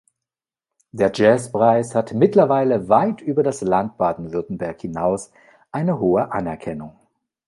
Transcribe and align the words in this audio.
Der 0.93 1.11
Jazzpreis 1.13 1.93
hat 1.93 2.11
mittlerweile 2.15 2.89
weit 2.89 3.21
über 3.21 3.43
das 3.43 3.61
Land 3.61 3.99
Baden-Württemberg 3.99 4.81
hinaus 4.81 5.31
eine 5.71 5.99
hohe 5.99 6.31
Anerkennung. 6.31 6.97